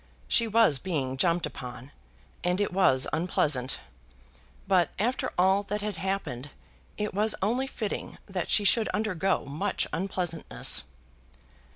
[0.27, 1.91] She was being jumped upon,
[2.43, 3.77] and it was unpleasant;
[4.67, 6.49] but, after all that had happened,
[6.97, 10.85] it was only fitting that she should undergo much unpleasantness.